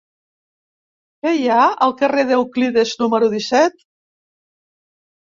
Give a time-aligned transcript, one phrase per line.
[1.25, 3.81] Què hi ha al carrer d'Euclides número disset?